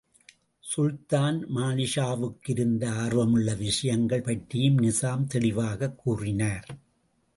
சுல்தான் 0.59 1.47
மாலிக்ஷாவுக்கிருந்த 1.55 2.85
ஆர்வமுள்ள 2.85 3.53
விஷயங்கள் 3.53 4.21
பற்றியும் 4.21 4.77
நிசாம் 4.77 5.27
தெளிவாகக் 5.27 5.97
கூறினார். 5.97 6.65